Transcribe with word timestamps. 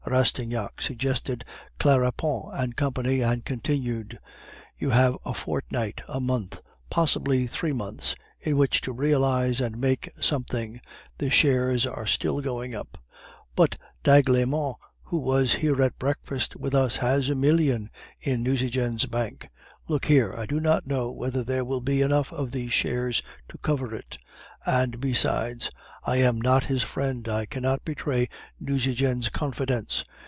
Rastignac 0.03 0.81
suggested 0.81 1.45
Claparon 1.79 2.51
and 2.53 2.75
Company, 2.75 3.21
and 3.21 3.45
continued 3.45 4.19
'You 4.77 4.89
have 4.89 5.15
a 5.23 5.33
fortnight, 5.33 6.01
a 6.05 6.19
month, 6.19 6.59
possibly 6.89 7.47
three 7.47 7.71
months, 7.71 8.15
in 8.41 8.57
which 8.57 8.81
to 8.81 8.91
realize 8.91 9.61
and 9.61 9.77
make 9.77 10.09
something; 10.19 10.81
the 11.19 11.29
shares 11.29 11.85
are 11.85 12.05
still 12.05 12.41
going 12.41 12.75
up' 12.75 12.97
"'But 13.55 13.77
d'Aiglemont, 14.03 14.75
who 15.03 15.17
was 15.17 15.53
here 15.53 15.81
at 15.81 15.97
breakfast 15.99 16.57
with 16.57 16.75
us, 16.75 16.97
has 16.97 17.29
a 17.29 17.35
million 17.35 17.89
in 18.19 18.43
Nucingen's 18.43 19.05
bank.' 19.05 19.47
"'Look 19.87 20.05
here; 20.07 20.33
I 20.35 20.45
do 20.45 20.59
not 20.59 20.85
know 20.87 21.09
whether 21.11 21.43
there 21.43 21.65
will 21.65 21.81
be 21.81 22.01
enough 22.01 22.31
of 22.33 22.51
these 22.51 22.71
shares 22.73 23.21
to 23.49 23.57
cover 23.57 23.95
it; 23.95 24.17
and 24.65 24.99
besides, 25.01 25.69
I 26.03 26.17
am 26.17 26.39
not 26.39 26.65
his 26.65 26.83
friend, 26.83 27.27
I 27.27 27.45
cannot 27.45 27.83
betray 27.83 28.29
Nucingen's 28.59 29.29
confidence. 29.29 30.05